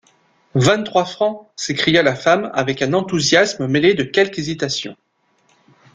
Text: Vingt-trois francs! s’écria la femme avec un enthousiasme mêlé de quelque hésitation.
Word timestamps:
Vingt-trois 0.55 1.05
francs! 1.05 1.47
s’écria 1.55 2.01
la 2.01 2.15
femme 2.15 2.49
avec 2.55 2.81
un 2.81 2.93
enthousiasme 2.93 3.67
mêlé 3.67 3.93
de 3.93 4.01
quelque 4.01 4.39
hésitation. 4.39 4.97